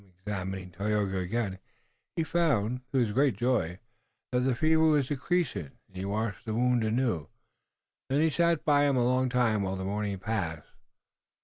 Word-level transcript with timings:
Examining 0.25 0.71
Tayoga 0.71 1.19
again, 1.19 1.59
he 2.15 2.23
found, 2.23 2.81
to 2.91 2.97
his 2.97 3.11
great 3.11 3.37
joy, 3.37 3.77
that 4.31 4.39
the 4.39 4.55
fever 4.55 4.81
was 4.89 5.09
decreasing, 5.09 5.73
and 5.87 5.95
he 5.95 6.05
washed 6.05 6.43
the 6.43 6.55
wound 6.55 6.83
anew. 6.83 7.27
Then 8.09 8.19
he 8.21 8.31
sat 8.31 8.65
by 8.65 8.85
him 8.87 8.97
a 8.97 9.05
long 9.05 9.29
time 9.29 9.61
while 9.61 9.75
the 9.75 9.85
morning 9.85 10.17
passed. 10.17 10.71